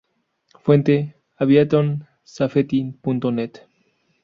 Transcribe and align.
Fuente: 0.63 1.13
Aviation- 1.37 2.07
Safety.net. 2.23 3.67